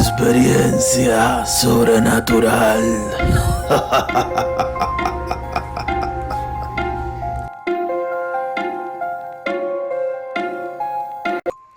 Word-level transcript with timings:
Experiencia 0.00 1.44
sobrenatural. 1.44 2.80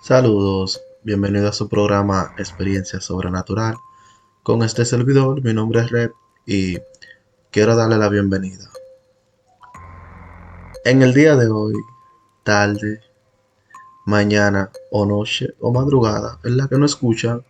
Saludos, 0.00 0.80
bienvenido 1.02 1.50
a 1.50 1.52
su 1.52 1.68
programa 1.68 2.32
Experiencia 2.38 2.98
Sobrenatural. 2.98 3.74
Con 4.42 4.62
este 4.62 4.86
servidor, 4.86 5.42
mi 5.42 5.52
nombre 5.52 5.82
es 5.82 5.90
Red 5.90 6.12
y 6.46 6.78
quiero 7.50 7.76
darle 7.76 7.98
la 7.98 8.08
bienvenida. 8.08 8.70
En 10.86 11.02
el 11.02 11.12
día 11.12 11.36
de 11.36 11.48
hoy, 11.48 11.74
tarde, 12.42 13.02
mañana 14.06 14.70
o 14.90 15.04
noche 15.04 15.54
o 15.60 15.70
madrugada, 15.70 16.38
en 16.42 16.56
la 16.56 16.68
que 16.68 16.78
no 16.78 16.86
escuchan, 16.86 17.44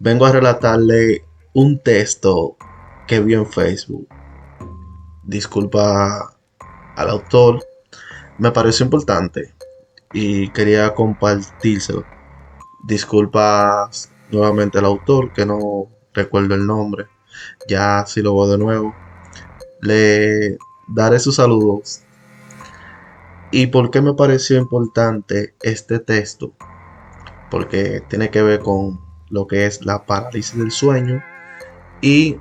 vengo 0.00 0.24
a 0.24 0.32
relatarle 0.32 1.24
un 1.52 1.78
texto 1.78 2.56
que 3.06 3.20
vi 3.20 3.34
en 3.34 3.46
Facebook. 3.46 4.08
Disculpa 5.22 6.34
al 6.96 7.10
autor, 7.10 7.60
me 8.38 8.50
pareció 8.50 8.84
importante 8.84 9.54
y 10.12 10.48
quería 10.50 10.94
compartírselo. 10.94 12.04
Disculpas 12.84 14.10
nuevamente 14.30 14.78
al 14.78 14.86
autor 14.86 15.32
que 15.34 15.44
no 15.44 15.88
recuerdo 16.14 16.54
el 16.54 16.66
nombre. 16.66 17.06
Ya 17.68 18.04
si 18.06 18.22
lo 18.22 18.34
veo 18.34 18.48
de 18.48 18.58
nuevo. 18.58 18.94
Le 19.82 20.56
daré 20.88 21.18
sus 21.18 21.36
saludos. 21.36 22.02
¿Y 23.52 23.66
por 23.66 23.90
qué 23.90 24.00
me 24.00 24.14
pareció 24.14 24.56
importante 24.56 25.54
este 25.60 25.98
texto? 25.98 26.52
Porque 27.50 28.02
tiene 28.08 28.30
que 28.30 28.42
ver 28.42 28.60
con 28.60 29.09
lo 29.30 29.46
que 29.46 29.66
es 29.66 29.84
la 29.84 30.04
parálisis 30.04 30.58
del 30.58 30.70
sueño 30.70 31.22
y 32.00 32.36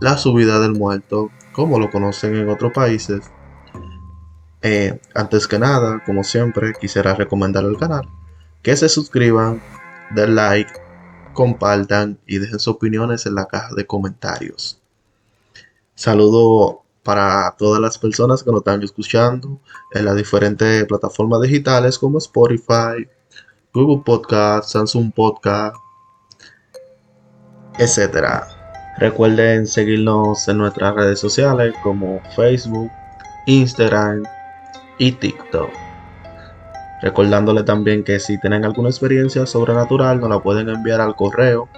la 0.00 0.16
subida 0.16 0.60
del 0.60 0.72
muerto, 0.72 1.30
como 1.52 1.78
lo 1.78 1.90
conocen 1.90 2.36
en 2.36 2.48
otros 2.48 2.72
países. 2.72 3.30
Eh, 4.62 5.00
antes 5.14 5.46
que 5.46 5.58
nada, 5.58 6.02
como 6.04 6.24
siempre, 6.24 6.72
quisiera 6.80 7.14
recomendar 7.14 7.64
el 7.64 7.76
canal, 7.76 8.08
que 8.62 8.76
se 8.76 8.88
suscriban, 8.88 9.62
den 10.14 10.34
like, 10.34 10.72
compartan 11.32 12.18
y 12.26 12.38
dejen 12.38 12.58
sus 12.58 12.68
opiniones 12.68 13.26
en 13.26 13.34
la 13.34 13.46
caja 13.46 13.74
de 13.74 13.86
comentarios. 13.86 14.80
Saludo 15.94 16.82
para 17.02 17.54
todas 17.58 17.80
las 17.80 17.98
personas 17.98 18.42
que 18.42 18.50
nos 18.50 18.60
están 18.60 18.82
escuchando 18.82 19.60
en 19.92 20.06
las 20.06 20.16
diferentes 20.16 20.84
plataformas 20.86 21.42
digitales 21.42 21.98
como 21.98 22.18
Spotify, 22.18 23.06
Google 23.72 24.02
Podcast, 24.04 24.70
Samsung 24.70 25.12
Podcast, 25.12 25.76
etc. 27.78 28.44
Recuerden 28.98 29.66
seguirnos 29.66 30.46
en 30.48 30.58
nuestras 30.58 30.94
redes 30.94 31.18
sociales 31.18 31.74
como 31.82 32.20
Facebook, 32.36 32.90
Instagram 33.46 34.22
y 34.98 35.12
TikTok. 35.12 35.70
Recordándole 37.02 37.64
también 37.64 38.04
que 38.04 38.18
si 38.18 38.38
tienen 38.40 38.64
alguna 38.64 38.88
experiencia 38.88 39.46
sobrenatural 39.46 40.20
nos 40.20 40.30
la 40.30 40.40
pueden 40.40 40.68
enviar 40.68 41.00
al 41.00 41.16
correo 41.16 41.68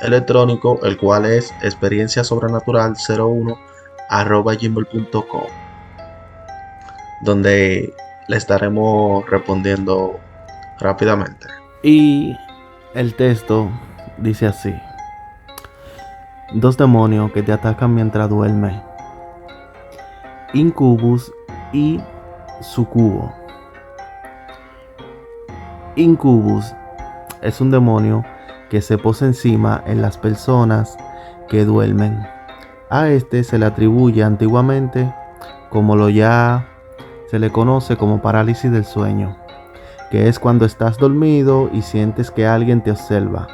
electrónico 0.00 0.78
el 0.84 0.96
cual 0.96 1.24
es 1.26 1.52
experiencia 1.62 2.22
sobrenatural 2.22 2.94
01 3.08 3.58
arroba 4.08 4.54
gmail.com 4.54 5.46
donde 7.20 7.92
le 8.28 8.36
estaremos 8.36 9.28
respondiendo 9.28 10.20
rápidamente. 10.78 11.48
Y 11.82 12.36
el 12.94 13.14
texto 13.14 13.70
dice 14.18 14.46
así. 14.46 14.72
Dos 16.54 16.78
demonios 16.78 17.30
que 17.32 17.42
te 17.42 17.52
atacan 17.52 17.94
mientras 17.94 18.30
duermes. 18.30 18.80
Incubus 20.54 21.30
y 21.74 22.00
Sucubo. 22.62 23.30
Incubus 25.94 26.74
es 27.42 27.60
un 27.60 27.70
demonio 27.70 28.24
que 28.70 28.80
se 28.80 28.96
posa 28.96 29.26
encima 29.26 29.82
en 29.86 30.00
las 30.00 30.16
personas 30.16 30.96
que 31.50 31.66
duermen. 31.66 32.26
A 32.88 33.08
este 33.08 33.44
se 33.44 33.58
le 33.58 33.66
atribuye 33.66 34.22
antiguamente 34.22 35.12
como 35.68 35.96
lo 35.96 36.08
ya 36.08 36.66
se 37.26 37.38
le 37.38 37.50
conoce 37.50 37.98
como 37.98 38.22
parálisis 38.22 38.72
del 38.72 38.86
sueño, 38.86 39.36
que 40.10 40.28
es 40.28 40.38
cuando 40.38 40.64
estás 40.64 40.96
dormido 40.96 41.68
y 41.74 41.82
sientes 41.82 42.30
que 42.30 42.46
alguien 42.46 42.82
te 42.82 42.90
observa, 42.90 43.48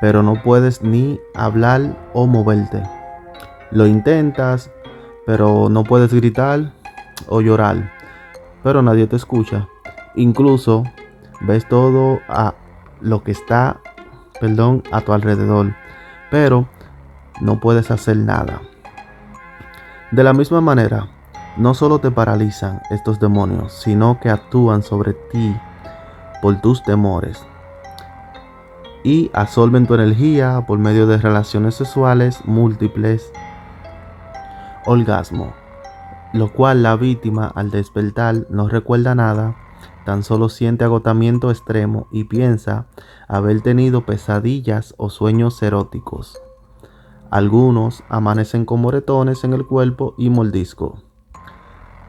pero 0.00 0.22
no 0.22 0.42
puedes 0.42 0.82
ni 0.82 1.20
hablar 1.34 1.96
o 2.12 2.26
moverte. 2.26 2.82
Lo 3.70 3.86
intentas, 3.86 4.70
pero 5.26 5.68
no 5.68 5.84
puedes 5.84 6.12
gritar 6.12 6.72
o 7.28 7.40
llorar, 7.40 7.92
pero 8.62 8.82
nadie 8.82 9.06
te 9.06 9.16
escucha. 9.16 9.68
Incluso 10.14 10.84
ves 11.40 11.66
todo 11.68 12.20
a 12.28 12.54
lo 13.00 13.22
que 13.22 13.32
está, 13.32 13.80
perdón, 14.40 14.82
a 14.92 15.00
tu 15.00 15.12
alrededor, 15.12 15.74
pero 16.30 16.68
no 17.40 17.60
puedes 17.60 17.90
hacer 17.90 18.16
nada. 18.16 18.60
De 20.10 20.22
la 20.22 20.32
misma 20.32 20.60
manera, 20.60 21.08
no 21.56 21.74
solo 21.74 21.98
te 21.98 22.10
paralizan 22.10 22.82
estos 22.90 23.18
demonios, 23.18 23.72
sino 23.72 24.20
que 24.20 24.30
actúan 24.30 24.82
sobre 24.82 25.14
ti 25.14 25.56
por 26.42 26.60
tus 26.60 26.82
temores 26.82 27.44
y 29.04 29.30
absorben 29.34 29.86
tu 29.86 29.94
energía 29.94 30.64
por 30.66 30.78
medio 30.78 31.06
de 31.06 31.18
relaciones 31.18 31.76
sexuales 31.76 32.40
múltiples, 32.46 33.30
orgasmo, 34.86 35.52
lo 36.32 36.52
cual 36.52 36.82
la 36.82 36.96
víctima 36.96 37.46
al 37.54 37.70
despertar 37.70 38.46
no 38.48 38.66
recuerda 38.66 39.14
nada, 39.14 39.56
tan 40.06 40.22
solo 40.22 40.48
siente 40.48 40.84
agotamiento 40.84 41.50
extremo 41.50 42.08
y 42.10 42.24
piensa 42.24 42.86
haber 43.28 43.60
tenido 43.60 44.06
pesadillas 44.06 44.94
o 44.96 45.10
sueños 45.10 45.62
eróticos. 45.62 46.40
Algunos 47.30 48.02
amanecen 48.08 48.64
con 48.64 48.80
moretones 48.80 49.44
en 49.44 49.52
el 49.52 49.66
cuerpo 49.66 50.14
y 50.16 50.30
mordisco. 50.30 50.98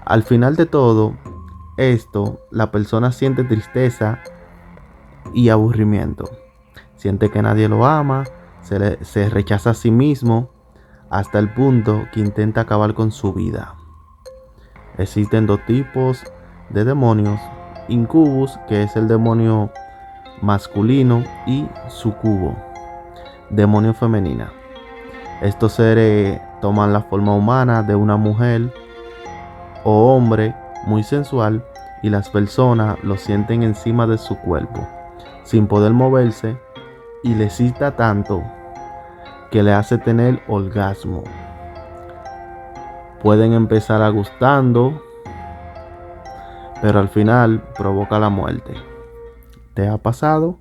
Al 0.06 0.24
final 0.24 0.56
de 0.56 0.66
todo 0.66 1.18
esto, 1.78 2.40
la 2.52 2.72
persona 2.72 3.12
siente 3.12 3.44
tristeza 3.44 4.20
y 5.34 5.50
aburrimiento. 5.50 6.45
Siente 7.06 7.30
que 7.30 7.44
nadie 7.44 7.70
lo 7.70 7.86
ama, 7.86 8.24
se, 8.62 8.98
se 9.06 9.30
rechaza 9.30 9.70
a 9.70 9.74
sí 9.76 9.92
mismo 9.92 10.50
hasta 11.12 11.38
el 11.38 11.54
punto 11.54 12.08
que 12.12 12.20
intenta 12.20 12.62
acabar 12.62 12.96
con 12.96 13.12
su 13.12 13.32
vida. 13.32 13.76
Existen 14.98 15.46
dos 15.46 15.64
tipos 15.68 16.24
de 16.72 16.84
demonios, 16.84 17.40
incubus, 17.90 18.58
que 18.68 18.82
es 18.82 18.96
el 18.96 19.08
demonio 19.08 19.70
masculino, 20.42 21.24
y 21.46 21.70
sucubo, 21.90 22.56
demonio 23.52 23.94
femenina. 23.94 24.52
Estos 25.44 25.74
seres 25.74 26.42
toman 26.60 26.92
la 26.92 27.02
forma 27.02 27.36
humana 27.36 27.84
de 27.84 27.94
una 27.94 28.18
mujer 28.18 28.74
o 29.84 30.16
hombre 30.16 30.56
muy 30.88 31.04
sensual 31.04 31.64
y 32.02 32.10
las 32.10 32.32
personas 32.32 32.98
lo 33.04 33.16
sienten 33.16 33.62
encima 33.62 34.08
de 34.08 34.18
su 34.18 34.36
cuerpo, 34.40 34.88
sin 35.44 35.68
poder 35.68 35.94
moverse 35.94 36.65
y 37.26 37.34
le 37.34 37.50
cita 37.50 37.96
tanto 37.96 38.44
que 39.50 39.64
le 39.64 39.74
hace 39.74 39.98
tener 39.98 40.44
orgasmo. 40.48 41.24
Pueden 43.24 43.54
empezar 43.54 44.04
a 44.04 44.10
gustando, 44.10 45.02
pero 46.84 47.00
al 47.00 47.10
final 47.10 47.64
provoca 47.76 48.20
la 48.20 48.30
muerte. 48.30 48.76
¿Te 49.74 49.88
ha 49.88 49.98
pasado? 49.98 50.60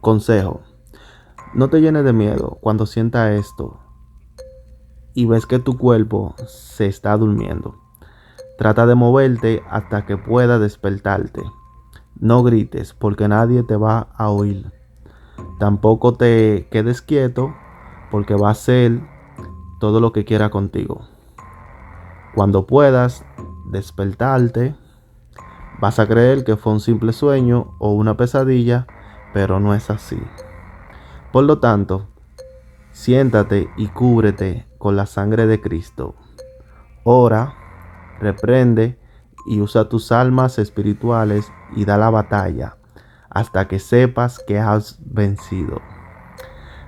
Consejo 0.00 0.62
no 1.54 1.68
te 1.68 1.80
llenes 1.80 2.04
de 2.04 2.12
miedo 2.12 2.58
cuando 2.60 2.84
sienta 2.86 3.32
esto 3.32 3.78
y 5.14 5.26
ves 5.26 5.46
que 5.46 5.60
tu 5.60 5.78
cuerpo 5.78 6.34
se 6.46 6.86
está 6.86 7.16
durmiendo. 7.16 7.76
Trata 8.58 8.86
de 8.86 8.96
moverte 8.96 9.62
hasta 9.70 10.04
que 10.04 10.16
pueda 10.16 10.58
despertarte. 10.58 11.42
No 12.18 12.42
grites 12.42 12.92
porque 12.92 13.28
nadie 13.28 13.62
te 13.62 13.76
va 13.76 14.08
a 14.16 14.30
oír. 14.30 14.79
Tampoco 15.58 16.14
te 16.14 16.68
quedes 16.70 17.02
quieto 17.02 17.54
porque 18.10 18.34
va 18.34 18.48
a 18.48 18.52
hacer 18.52 19.00
todo 19.78 20.00
lo 20.00 20.12
que 20.12 20.24
quiera 20.24 20.50
contigo. 20.50 21.02
Cuando 22.34 22.66
puedas 22.66 23.24
despertarte, 23.70 24.74
vas 25.80 25.98
a 25.98 26.06
creer 26.06 26.44
que 26.44 26.56
fue 26.56 26.72
un 26.72 26.80
simple 26.80 27.12
sueño 27.12 27.74
o 27.78 27.92
una 27.92 28.16
pesadilla, 28.16 28.86
pero 29.34 29.60
no 29.60 29.74
es 29.74 29.90
así. 29.90 30.20
Por 31.32 31.44
lo 31.44 31.58
tanto, 31.58 32.06
siéntate 32.92 33.68
y 33.76 33.88
cúbrete 33.88 34.66
con 34.78 34.96
la 34.96 35.06
sangre 35.06 35.46
de 35.46 35.60
Cristo. 35.60 36.14
Ora, 37.04 37.54
reprende 38.18 38.98
y 39.46 39.60
usa 39.60 39.88
tus 39.88 40.10
almas 40.10 40.58
espirituales 40.58 41.52
y 41.76 41.84
da 41.84 41.96
la 41.96 42.10
batalla 42.10 42.76
hasta 43.30 43.68
que 43.68 43.78
sepas 43.78 44.40
que 44.46 44.58
has 44.58 44.98
vencido. 45.00 45.80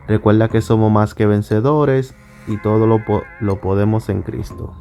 Recuerda 0.09 0.49
que 0.49 0.61
somos 0.61 0.91
más 0.91 1.15
que 1.15 1.27
vencedores 1.27 2.15
y 2.49 2.57
todo 2.59 2.87
lo, 2.87 3.01
lo 3.41 3.61
podemos 3.61 4.09
en 4.09 4.23
Cristo. 4.23 4.75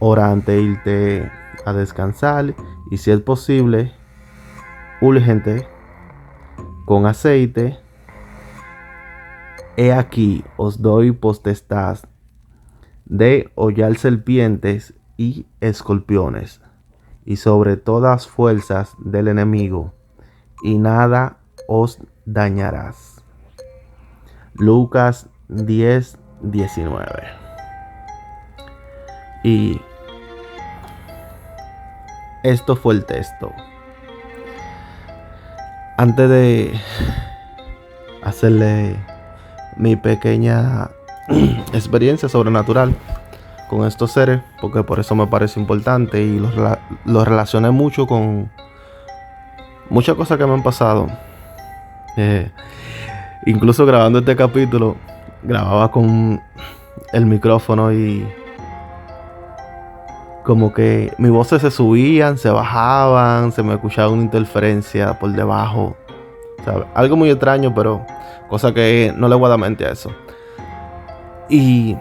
Ora 0.00 0.30
antes 0.30 0.60
irte 0.60 1.30
a 1.64 1.72
descansar 1.72 2.54
y 2.90 2.96
si 2.96 3.12
es 3.12 3.20
posible, 3.20 3.92
urgente, 5.00 5.68
con 6.84 7.06
aceite. 7.06 7.78
He 9.76 9.92
aquí 9.92 10.44
os 10.56 10.82
doy 10.82 11.12
potestad 11.12 11.98
de 13.04 13.50
hollar 13.54 13.96
serpientes 13.96 14.94
y 15.16 15.46
escorpiones 15.60 16.60
y 17.24 17.36
sobre 17.36 17.76
todas 17.76 18.26
fuerzas 18.26 18.94
del 18.98 19.28
enemigo 19.28 19.94
y 20.62 20.78
nada 20.78 21.36
os 21.66 21.98
dañarás. 22.24 23.22
Lucas 24.54 25.28
10, 25.48 26.18
19. 26.42 27.06
Y 29.42 29.80
esto 32.42 32.76
fue 32.76 32.94
el 32.94 33.04
texto. 33.04 33.52
Antes 35.96 36.28
de 36.30 36.80
hacerle 38.22 38.96
mi 39.76 39.96
pequeña 39.96 40.90
experiencia 41.72 42.28
sobrenatural 42.28 42.94
con 43.68 43.86
estos 43.86 44.12
seres, 44.12 44.40
porque 44.60 44.82
por 44.82 44.98
eso 44.98 45.14
me 45.14 45.26
parece 45.26 45.60
importante 45.60 46.22
y 46.22 46.38
los, 46.38 47.28
relacioné 47.28 47.70
mucho 47.70 48.06
con 48.06 48.50
muchas 49.90 50.14
cosas 50.14 50.38
que 50.38 50.46
me 50.46 50.54
han 50.54 50.62
pasado. 50.62 51.08
Eh, 52.16 52.50
incluso 53.46 53.84
grabando 53.84 54.20
este 54.20 54.34
capítulo, 54.34 54.96
grababa 55.42 55.90
con 55.90 56.40
el 57.12 57.26
micrófono 57.26 57.92
y 57.92 58.26
como 60.44 60.72
que 60.72 61.12
mis 61.18 61.30
voces 61.30 61.60
se 61.60 61.70
subían, 61.70 62.38
se 62.38 62.50
bajaban, 62.50 63.52
se 63.52 63.62
me 63.62 63.74
escuchaba 63.74 64.08
una 64.10 64.22
interferencia 64.22 65.18
por 65.18 65.30
debajo. 65.32 65.96
algo 66.94 67.16
muy 67.16 67.30
extraño, 67.30 67.74
pero 67.74 68.04
cosa 68.48 68.72
que 68.72 69.12
no 69.16 69.28
le 69.28 69.34
voy 69.34 69.46
a 69.46 69.50
dar 69.50 69.58
mente 69.58 69.84
a 69.86 69.90
eso. 69.90 70.10
Y 71.48 71.96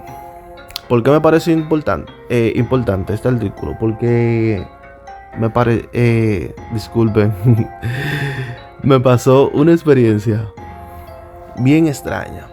¿por 0.88 1.04
qué 1.04 1.12
me 1.12 1.22
parece 1.22 1.52
importante, 1.52 2.12
eh, 2.30 2.54
importante 2.56 3.14
este 3.14 3.28
artículo? 3.28 3.76
Porque 3.80 4.66
me 5.38 5.50
parece, 5.50 5.90
eh, 5.94 6.56
disculpen, 6.74 7.34
me 8.84 9.00
pasó 9.00 9.50
una 9.54 9.72
experiencia 9.72 10.48
bien 11.58 11.88
extraña. 11.88 12.48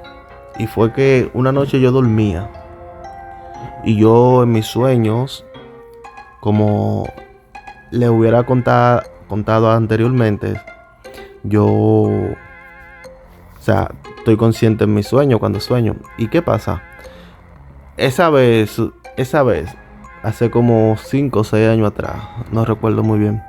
Y 0.58 0.66
fue 0.66 0.92
que 0.92 1.30
una 1.34 1.52
noche 1.52 1.80
yo 1.80 1.92
dormía 1.92 2.48
y 3.84 3.96
yo 3.96 4.42
en 4.42 4.52
mis 4.52 4.66
sueños, 4.66 5.44
como 6.40 7.06
le 7.90 8.08
hubiera 8.08 8.44
contado, 8.44 9.02
contado 9.28 9.70
anteriormente, 9.70 10.60
yo, 11.42 11.64
o 11.64 12.36
sea, 13.60 13.90
estoy 14.18 14.36
consciente 14.36 14.84
en 14.84 14.94
mis 14.94 15.06
sueños 15.06 15.38
cuando 15.38 15.60
sueño. 15.60 15.96
¿Y 16.18 16.28
qué 16.28 16.42
pasa? 16.42 16.82
Esa 17.96 18.30
vez, 18.30 18.80
esa 19.16 19.42
vez, 19.42 19.70
hace 20.26 20.50
como 20.50 20.96
5 20.98 21.38
o 21.38 21.44
6 21.44 21.68
años 21.68 21.86
atrás, 21.86 22.16
no 22.50 22.64
recuerdo 22.64 23.04
muy 23.04 23.20
bien, 23.20 23.40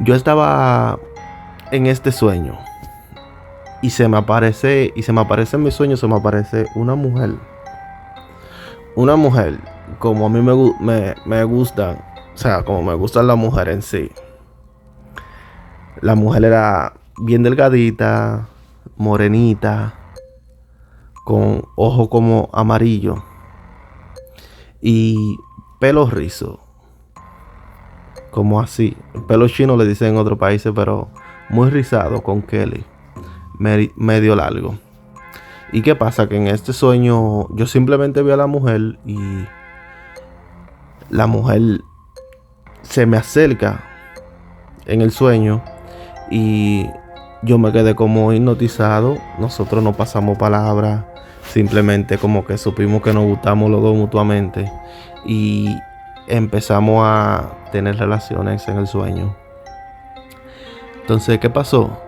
yo 0.00 0.16
estaba 0.16 0.98
en 1.70 1.86
este 1.86 2.10
sueño 2.10 2.58
y 3.80 3.90
se 3.90 4.08
me 4.08 4.16
aparece, 4.16 4.92
y 4.96 5.02
se 5.04 5.12
me 5.12 5.20
aparece 5.20 5.54
en 5.54 5.62
mis 5.62 5.74
sueños, 5.74 6.00
se 6.00 6.08
me 6.08 6.16
aparece 6.16 6.66
una 6.74 6.96
mujer. 6.96 7.36
Una 8.96 9.14
mujer, 9.14 9.60
como 10.00 10.26
a 10.26 10.28
mí 10.28 10.40
me, 10.42 10.74
me, 10.80 11.14
me 11.24 11.44
gustan, 11.44 12.02
o 12.34 12.36
sea, 12.36 12.64
como 12.64 12.82
me 12.82 12.94
gusta 12.94 13.22
la 13.22 13.36
mujer 13.36 13.68
en 13.68 13.82
sí. 13.82 14.10
La 16.00 16.16
mujer 16.16 16.46
era 16.46 16.94
bien 17.18 17.44
delgadita, 17.44 18.48
morenita, 18.96 19.94
con 21.24 21.62
ojo 21.76 22.10
como 22.10 22.50
amarillo 22.52 23.22
y 24.80 25.38
pelo 25.80 26.08
rizo. 26.08 26.60
Como 28.30 28.60
así. 28.60 28.96
Pelo 29.26 29.48
chino 29.48 29.76
le 29.76 29.86
dicen 29.86 30.08
en 30.08 30.16
otros 30.16 30.38
países, 30.38 30.72
pero 30.74 31.08
muy 31.48 31.70
rizado 31.70 32.22
con 32.22 32.42
Kelly 32.42 32.84
medio 33.58 34.36
largo. 34.36 34.78
¿Y 35.72 35.82
qué 35.82 35.94
pasa? 35.94 36.28
Que 36.28 36.36
en 36.36 36.48
este 36.48 36.72
sueño 36.72 37.48
yo 37.54 37.66
simplemente 37.66 38.22
vi 38.22 38.30
a 38.30 38.36
la 38.36 38.46
mujer 38.46 38.98
y 39.04 39.18
la 41.10 41.26
mujer 41.26 41.82
se 42.82 43.06
me 43.06 43.16
acerca 43.16 43.84
en 44.86 45.02
el 45.02 45.10
sueño 45.10 45.62
y 46.30 46.86
yo 47.42 47.58
me 47.58 47.72
quedé 47.72 47.94
como 47.94 48.32
hipnotizado. 48.32 49.18
Nosotros 49.38 49.82
no 49.82 49.92
pasamos 49.92 50.38
palabras, 50.38 51.04
simplemente 51.52 52.18
como 52.18 52.44
que 52.44 52.58
supimos 52.58 53.02
que 53.02 53.12
nos 53.12 53.24
gustamos 53.24 53.70
los 53.70 53.82
dos 53.82 53.96
mutuamente 53.96 54.70
y 55.26 55.68
empezamos 56.28 57.02
a 57.04 57.50
tener 57.72 57.96
relaciones 57.96 58.66
en 58.68 58.78
el 58.78 58.86
sueño. 58.86 59.34
Entonces, 61.00 61.38
¿qué 61.38 61.50
pasó? 61.50 61.98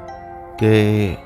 Que 0.59 1.19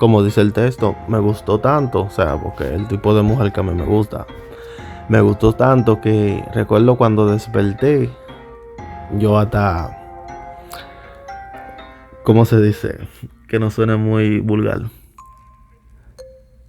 como 0.00 0.22
dice 0.22 0.40
el 0.40 0.54
texto, 0.54 0.96
me 1.08 1.18
gustó 1.18 1.60
tanto, 1.60 2.04
o 2.04 2.10
sea, 2.10 2.40
porque 2.40 2.74
el 2.74 2.88
tipo 2.88 3.14
de 3.14 3.20
mujer 3.20 3.52
que 3.52 3.60
a 3.60 3.62
mí 3.62 3.74
me 3.74 3.84
gusta, 3.84 4.26
me 5.10 5.20
gustó 5.20 5.52
tanto 5.52 6.00
que 6.00 6.42
recuerdo 6.54 6.96
cuando 6.96 7.26
desperté, 7.26 8.08
yo 9.18 9.38
hasta, 9.38 9.98
¿cómo 12.22 12.46
se 12.46 12.62
dice? 12.62 12.98
Que 13.46 13.58
no 13.58 13.70
suene 13.70 13.96
muy 13.96 14.40
vulgar. 14.40 14.84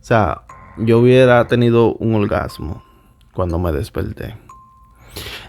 O 0.01 0.03
sea, 0.03 0.42
yo 0.77 1.00
hubiera 1.00 1.45
tenido 1.48 1.94
un 1.94 2.15
orgasmo 2.15 2.83
cuando 3.33 3.59
me 3.59 3.71
desperté. 3.71 4.36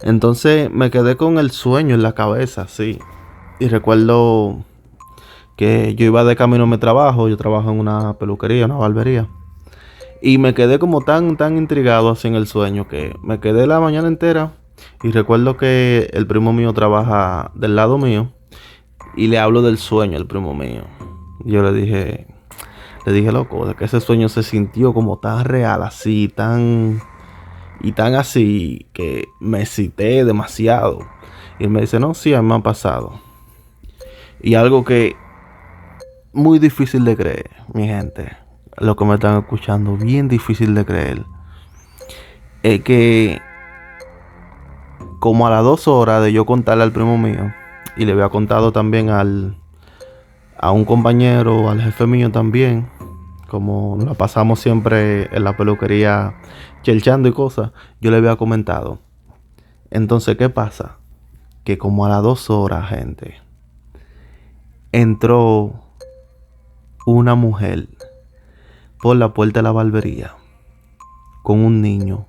Entonces 0.02 0.70
me 0.70 0.90
quedé 0.90 1.16
con 1.16 1.38
el 1.38 1.50
sueño 1.50 1.94
en 1.94 2.02
la 2.02 2.12
cabeza, 2.14 2.68
sí. 2.68 2.98
Y 3.60 3.68
recuerdo 3.68 4.64
que 5.56 5.94
yo 5.94 6.04
iba 6.04 6.24
de 6.24 6.36
camino 6.36 6.64
a 6.64 6.66
mi 6.66 6.76
trabajo, 6.76 7.28
yo 7.28 7.36
trabajo 7.36 7.70
en 7.70 7.80
una 7.80 8.18
peluquería, 8.18 8.66
una 8.66 8.76
barbería. 8.76 9.28
Y 10.20 10.36
me 10.38 10.52
quedé 10.52 10.78
como 10.78 11.00
tan, 11.00 11.36
tan 11.36 11.56
intrigado 11.56 12.10
así 12.10 12.28
en 12.28 12.34
el 12.34 12.46
sueño 12.46 12.88
que 12.88 13.16
me 13.22 13.40
quedé 13.40 13.66
la 13.66 13.80
mañana 13.80 14.08
entera 14.08 14.52
y 15.02 15.12
recuerdo 15.12 15.56
que 15.56 16.10
el 16.12 16.26
primo 16.26 16.52
mío 16.52 16.72
trabaja 16.72 17.52
del 17.54 17.74
lado 17.74 17.98
mío 17.98 18.32
y 19.16 19.28
le 19.28 19.38
hablo 19.38 19.62
del 19.62 19.78
sueño 19.78 20.18
al 20.18 20.26
primo 20.26 20.54
mío. 20.54 20.82
Yo 21.44 21.62
le 21.62 21.72
dije, 21.72 22.26
le 23.04 23.12
dije 23.12 23.32
loco, 23.32 23.66
de 23.66 23.74
que 23.74 23.84
ese 23.84 24.00
sueño 24.00 24.28
se 24.28 24.42
sintió 24.42 24.94
como 24.94 25.18
tan 25.18 25.44
real, 25.44 25.82
así, 25.82 26.28
tan 26.28 27.00
y 27.80 27.92
tan 27.92 28.14
así 28.14 28.86
que 28.92 29.28
me 29.40 29.66
cité 29.66 30.24
demasiado. 30.24 31.00
Y 31.58 31.64
él 31.64 31.70
me 31.70 31.80
dice, 31.80 31.98
no, 31.98 32.14
sí, 32.14 32.32
a 32.34 32.42
mí 32.42 32.48
me 32.48 32.54
ha 32.54 32.60
pasado. 32.60 33.20
Y 34.40 34.54
algo 34.54 34.84
que 34.84 35.16
muy 36.32 36.58
difícil 36.58 37.04
de 37.04 37.16
creer, 37.16 37.50
mi 37.72 37.86
gente. 37.86 38.36
Lo 38.78 38.96
que 38.96 39.04
me 39.04 39.14
están 39.14 39.38
escuchando, 39.38 39.96
bien 39.96 40.28
difícil 40.28 40.74
de 40.74 40.84
creer. 40.84 41.24
Es 42.62 42.80
que 42.82 43.40
como 45.18 45.46
a 45.46 45.50
las 45.50 45.62
dos 45.62 45.86
horas 45.86 46.22
de 46.22 46.32
yo 46.32 46.46
contarle 46.46 46.82
al 46.82 46.92
primo 46.92 47.18
mío, 47.18 47.52
y 47.96 48.04
le 48.04 48.12
había 48.12 48.28
contado 48.28 48.72
también 48.72 49.10
al 49.10 49.61
a 50.62 50.70
un 50.70 50.84
compañero, 50.84 51.68
al 51.68 51.82
jefe 51.82 52.06
mío 52.06 52.30
también, 52.30 52.88
como 53.48 53.96
nos 53.96 54.06
la 54.06 54.14
pasamos 54.14 54.60
siempre 54.60 55.28
en 55.36 55.42
la 55.42 55.56
peluquería 55.56 56.36
chelchando 56.82 57.28
y 57.28 57.32
cosas, 57.32 57.72
yo 58.00 58.12
le 58.12 58.18
había 58.18 58.36
comentado. 58.36 59.00
Entonces, 59.90 60.36
¿qué 60.36 60.48
pasa? 60.48 60.98
Que 61.64 61.78
como 61.78 62.06
a 62.06 62.08
las 62.08 62.22
dos 62.22 62.48
horas, 62.48 62.88
gente, 62.90 63.40
entró 64.92 65.82
una 67.06 67.34
mujer 67.34 67.88
por 69.00 69.16
la 69.16 69.34
puerta 69.34 69.58
de 69.58 69.64
la 69.64 69.72
barbería 69.72 70.36
con 71.42 71.58
un 71.58 71.82
niño 71.82 72.24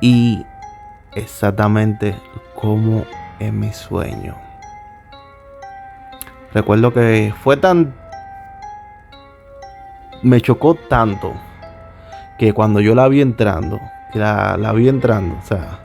y 0.00 0.42
exactamente 1.14 2.16
como 2.56 3.04
en 3.38 3.60
mi 3.60 3.72
sueño. 3.72 4.43
Recuerdo 6.54 6.94
que 6.94 7.34
fue 7.42 7.56
tan... 7.56 7.92
Me 10.22 10.40
chocó 10.40 10.76
tanto 10.76 11.34
que 12.38 12.52
cuando 12.52 12.80
yo 12.80 12.94
la 12.94 13.08
vi 13.08 13.20
entrando, 13.20 13.80
que 14.12 14.20
la, 14.20 14.72
vi 14.74 14.88
entrando, 14.88 15.36
o 15.36 15.42
sea, 15.44 15.80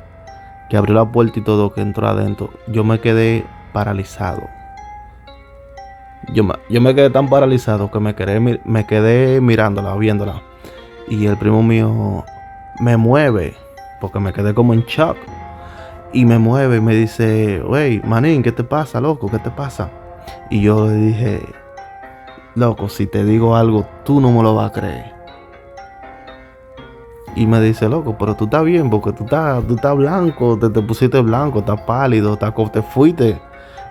que 0.70 0.78
abrió 0.78 0.96
la 0.96 1.12
puerta 1.12 1.40
y 1.40 1.42
todo, 1.42 1.74
que 1.74 1.82
entró 1.82 2.08
adentro, 2.08 2.52
yo 2.68 2.84
me 2.84 3.00
quedé 3.02 3.46
paralizado 3.74 4.44
Yo 6.34 6.44
me, 6.44 6.54
yo 6.70 6.80
me 6.80 6.96
quedé 6.96 7.10
tan 7.10 7.30
paralizado 7.30 7.92
que 7.92 8.00
me 8.00 8.16
quedé, 8.16 8.40
me 8.40 8.86
quedé 8.86 9.42
mirándola, 9.42 9.96
viéndola. 9.96 10.42
Y 11.10 11.26
el 11.26 11.36
primo 11.38 11.64
mío 11.64 12.24
me 12.80 12.96
mueve, 12.96 13.56
porque 14.00 14.20
me 14.20 14.32
quedé 14.32 14.54
como 14.54 14.74
en 14.74 14.84
shock. 14.84 15.18
Y 16.14 16.26
me 16.26 16.38
mueve 16.38 16.78
y 16.78 16.82
me 16.82 16.96
dice, 16.96 17.62
wey, 17.64 18.02
manín, 18.06 18.44
¿qué 18.44 18.52
te 18.52 18.64
pasa, 18.64 19.02
loco? 19.02 19.30
¿Qué 19.30 19.40
te 19.40 19.50
pasa? 19.50 19.90
Y 20.50 20.62
yo 20.62 20.88
le 20.88 20.94
dije, 20.96 21.42
loco, 22.56 22.90
si 22.90 23.08
te 23.08 23.24
digo 23.24 23.56
algo, 23.56 23.88
tú 24.04 24.20
no 24.20 24.32
me 24.32 24.44
lo 24.44 24.56
vas 24.56 24.72
a 24.72 24.74
creer. 24.74 25.14
Y 27.36 27.46
me 27.46 27.62
dice, 27.62 27.88
loco, 27.88 28.18
pero 28.18 28.36
tú 28.36 28.46
estás 28.46 28.64
bien 28.64 28.90
porque 28.90 29.14
tú 29.14 29.24
estás, 29.24 29.66
tú 29.68 29.76
estás 29.76 29.96
blanco, 29.96 30.58
te, 30.58 30.70
te 30.70 30.82
pusiste 30.82 31.20
blanco, 31.22 31.60
estás 31.60 31.82
pálido, 31.82 32.34
estás, 32.34 32.54
te 32.72 32.82
fuiste. 32.82 33.40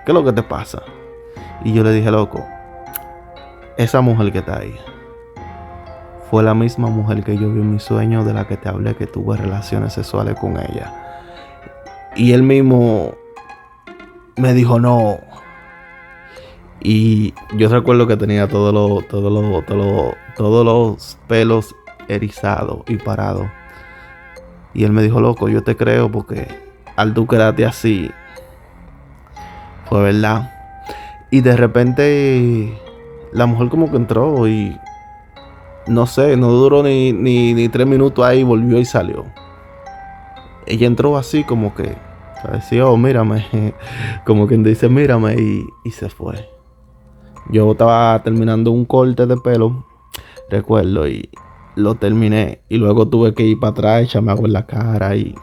¿Qué 0.04 0.12
es 0.12 0.14
lo 0.14 0.25
que 0.25 0.32
te 0.32 0.42
pasa? 0.42 0.82
Y 1.64 1.73
yo 1.73 1.82
le 1.82 1.92
dije, 1.92 2.11
loco, 2.11 2.44
esa 3.76 4.00
mujer 4.00 4.32
que 4.32 4.38
está 4.38 4.58
ahí 4.58 4.76
fue 6.30 6.42
la 6.42 6.52
misma 6.54 6.88
mujer 6.88 7.25
que 7.25 7.38
yo 7.38 7.50
vi 7.50 7.61
en 7.61 7.73
mi 7.73 7.80
sueño 7.80 8.25
de 8.25 8.35
la 8.35 8.47
que 8.47 8.56
te 8.56 8.68
hablé 8.68 8.94
que 8.94 9.06
tuve 9.06 9.37
relaciones 9.37 9.94
sexuales 9.94 10.38
con 10.38 10.58
ella. 10.58 10.92
Y 12.16 12.32
él 12.32 12.42
mismo 12.42 13.14
me 14.37 14.52
dijo, 14.52 14.78
no, 14.78 15.18
y 16.80 17.35
yo 17.56 17.68
recuerdo 17.68 18.06
que 18.06 18.16
tenía 18.16 18.49
todos 18.49 18.73
los, 18.73 19.06
todos 19.08 19.32
los, 19.32 19.66
todos 19.66 20.14
todos 20.37 20.64
los 20.64 21.18
pelos 21.26 21.75
erizados 22.08 22.80
y 22.87 22.97
parados. 22.97 23.49
Y 24.75 24.85
él 24.85 24.92
me 24.92 25.02
dijo, 25.02 25.20
loco, 25.20 25.49
yo 25.49 25.62
te 25.62 25.76
creo 25.76 26.11
porque 26.11 26.47
al 26.97 27.14
tú 27.14 27.26
quedarte 27.26 27.64
así, 27.64 28.11
fue 29.88 30.02
verdad. 30.02 30.52
Y 31.30 31.40
de 31.40 31.56
repente 31.56 32.78
la 33.32 33.47
mujer 33.47 33.68
como 33.68 33.90
que 33.90 33.97
entró 33.97 34.47
y 34.47 34.78
no 35.87 36.06
sé, 36.06 36.37
no 36.37 36.49
duró 36.50 36.82
ni, 36.82 37.12
ni, 37.12 37.68
tres 37.68 37.87
minutos 37.87 38.25
ahí, 38.25 38.42
volvió 38.42 38.78
y 38.78 38.85
salió. 38.85 39.25
Ella 40.66 40.87
entró 40.87 41.16
así 41.16 41.44
como 41.44 41.75
que, 41.75 41.97
decía, 42.52 42.87
oh, 42.87 42.97
mírame, 42.97 43.47
como 44.26 44.47
quien 44.47 44.62
dice, 44.62 44.88
mírame 44.88 45.35
y, 45.35 45.66
y 45.85 45.90
se 45.90 46.11
fue. 46.11 46.57
Yo 47.50 47.70
estaba 47.72 48.22
terminando 48.22 48.70
un 48.70 48.84
corte 48.84 49.26
de 49.26 49.36
pelo, 49.38 49.86
recuerdo, 50.50 51.08
y 51.08 51.30
lo 51.76 51.94
terminé. 51.94 52.60
Y 52.68 52.76
luego 52.76 53.08
tuve 53.08 53.34
que 53.34 53.44
ir 53.44 53.58
para 53.58 53.70
atrás, 53.70 54.02
echarme 54.02 54.32
agua 54.32 54.46
en 54.46 54.52
la 54.52 54.66
cara 54.66 55.16
y 55.16 55.34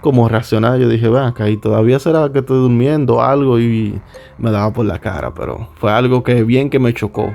como 0.00 0.28
reaccionar. 0.28 0.78
Yo 0.78 0.88
dije, 0.88 1.08
va, 1.08 1.34
y 1.48 1.56
todavía 1.56 1.98
será 1.98 2.30
que 2.30 2.38
estoy 2.38 2.58
durmiendo 2.58 3.22
algo 3.22 3.58
y 3.58 4.00
me 4.38 4.50
daba 4.52 4.72
por 4.72 4.86
la 4.86 5.00
cara, 5.00 5.34
pero 5.34 5.68
fue 5.76 5.90
algo 5.90 6.22
que 6.22 6.44
bien 6.44 6.70
que 6.70 6.78
me 6.78 6.94
chocó. 6.94 7.34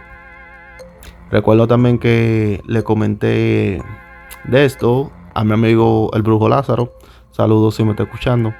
Recuerdo 1.29 1.67
también 1.67 1.97
que 1.97 2.61
le 2.65 2.83
comenté 2.83 3.81
de 4.45 4.65
esto 4.65 5.11
a 5.33 5.43
mi 5.43 5.53
amigo 5.53 6.11
el 6.13 6.21
brujo 6.21 6.47
Lázaro. 6.47 6.93
Saludos 7.31 7.75
si 7.75 7.83
me 7.83 7.91
está 7.91 8.03
escuchando. 8.03 8.53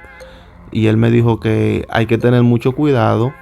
Y 0.70 0.86
él 0.86 0.96
me 0.96 1.10
dijo 1.10 1.38
que 1.38 1.86
hay 1.90 2.06
que 2.06 2.16
tener 2.18 2.42
mucho 2.42 2.72
cuidado 2.72 3.32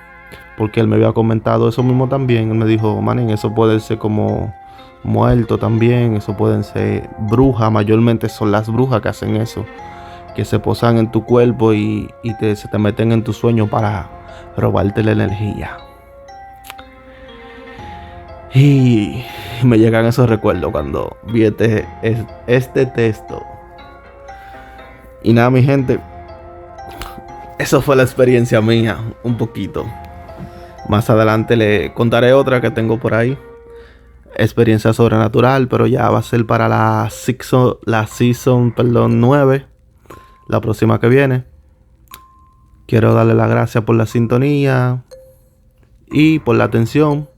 porque 0.61 0.79
él 0.79 0.89
me 0.89 0.97
había 0.97 1.13
comentado 1.13 1.71
eso 1.71 1.83
mismo 1.83 2.07
también. 2.07 2.51
Él 2.51 2.55
me 2.55 2.67
dijo, 2.67 3.01
manín, 3.01 3.31
eso 3.31 3.55
puede 3.55 3.81
ser 3.81 3.97
como 3.97 4.55
muerto 5.03 5.57
también, 5.57 6.17
eso 6.17 6.37
pueden 6.37 6.65
ser 6.65 7.09
brujas, 7.19 7.73
mayormente 7.73 8.29
son 8.29 8.53
las 8.53 8.69
brujas 8.69 9.01
que 9.01 9.09
hacen 9.09 9.37
eso, 9.37 9.65
que 10.37 10.45
se 10.45 10.59
posan 10.59 10.99
en 10.99 11.11
tu 11.11 11.25
cuerpo 11.25 11.73
y, 11.73 12.11
te, 12.39 12.55
se 12.57 12.69
te 12.69 12.77
meten 12.77 13.11
en 13.11 13.25
tu 13.25 13.33
sueño 13.33 13.69
para 13.69 14.11
robarte 14.55 15.03
la 15.03 15.13
energía. 15.13 15.79
Y 18.53 19.25
me 19.63 19.79
llegan 19.79 20.05
esos 20.05 20.29
recuerdos 20.29 20.73
cuando 20.73 21.17
vi 21.33 21.45
este, 21.45 21.89
este 22.47 22.85
texto. 22.85 23.43
Y 25.23 25.33
nada, 25.33 25.49
mi 25.49 25.63
gente, 25.63 25.99
eso 27.59 27.81
fue 27.81 27.97
la 27.97 28.03
experiencia 28.03 28.61
mía, 28.61 28.99
un 29.23 29.39
poquito. 29.39 29.87
Más 30.89 31.09
adelante 31.11 31.57
le 31.57 31.93
contaré 31.95 32.33
otra 32.33 32.61
que 32.61 32.71
tengo 32.71 32.99
por 32.99 33.15
ahí. 33.15 33.39
Experiencia 34.37 34.93
sobrenatural, 34.93 35.69
pero 35.69 35.87
ya 35.87 36.09
va 36.11 36.19
a 36.19 36.23
ser 36.23 36.47
para 36.47 36.69
la 36.69 37.09
season, 37.11 37.77
la 37.85 38.07
season 38.07 38.73
perdón, 38.75 39.21
9. 39.21 39.67
La 40.49 40.61
próxima 40.61 40.99
que 40.99 41.09
viene. 41.09 41.45
Quiero 42.87 43.15
darle 43.15 43.35
las 43.35 43.49
gracias 43.49 43.85
por 43.85 43.95
la 43.95 44.07
sintonía 44.07 45.05
y 46.11 46.41
por 46.41 46.57
la 46.57 46.65
atención. 46.65 47.29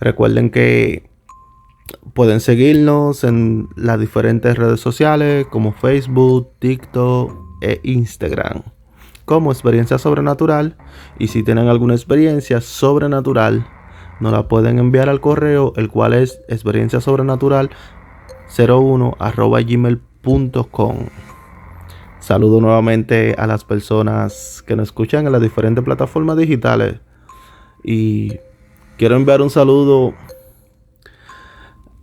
Recuerden 0.00 0.50
que 0.50 1.10
pueden 2.14 2.40
seguirnos 2.40 3.24
en 3.24 3.68
las 3.76 4.00
diferentes 4.00 4.56
redes 4.56 4.80
sociales 4.80 5.46
como 5.50 5.72
Facebook, 5.72 6.52
TikTok 6.58 7.32
e 7.60 7.80
Instagram 7.82 8.77
como 9.28 9.52
experiencia 9.52 9.98
sobrenatural 9.98 10.78
y 11.18 11.28
si 11.28 11.42
tienen 11.42 11.68
alguna 11.68 11.94
experiencia 11.94 12.62
sobrenatural 12.62 13.66
nos 14.20 14.32
la 14.32 14.48
pueden 14.48 14.78
enviar 14.78 15.10
al 15.10 15.20
correo 15.20 15.74
el 15.76 15.90
cual 15.90 16.14
es 16.14 16.40
experiencia 16.48 17.02
sobrenatural 17.02 17.68
01 18.56 19.16
gmail.com 19.66 20.96
saludo 22.20 22.62
nuevamente 22.62 23.34
a 23.36 23.46
las 23.46 23.64
personas 23.64 24.64
que 24.66 24.76
nos 24.76 24.88
escuchan 24.88 25.26
en 25.26 25.32
las 25.32 25.42
diferentes 25.42 25.84
plataformas 25.84 26.38
digitales 26.38 26.98
y 27.84 28.38
quiero 28.96 29.14
enviar 29.16 29.42
un 29.42 29.50
saludo 29.50 30.14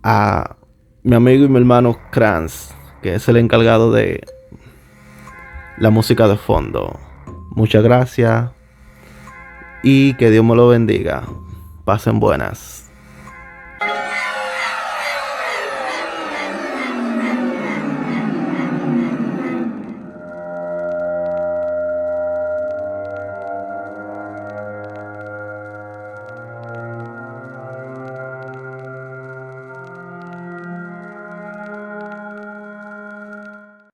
a 0.04 0.54
mi 1.02 1.16
amigo 1.16 1.44
y 1.44 1.48
mi 1.48 1.58
hermano 1.58 1.98
Kranz 2.12 2.70
que 3.02 3.16
es 3.16 3.28
el 3.28 3.36
encargado 3.36 3.90
de 3.90 4.24
la 5.76 5.90
música 5.90 6.28
de 6.28 6.36
fondo 6.36 7.00
Muchas 7.56 7.82
gracias 7.82 8.50
y 9.82 10.12
que 10.14 10.30
Dios 10.30 10.44
me 10.44 10.54
lo 10.54 10.68
bendiga. 10.68 11.22
Pasen 11.86 12.20
buenas. 12.20 12.85